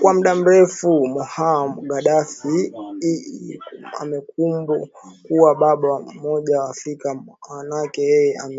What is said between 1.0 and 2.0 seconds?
mohamar